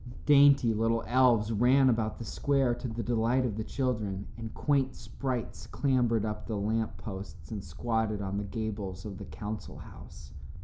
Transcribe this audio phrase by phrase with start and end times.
[0.25, 4.95] Dainty little elves ran about the square to the delight of the children, and quaint
[4.95, 10.33] sprites clambered up the lamposts and squatted on the gables of the council house.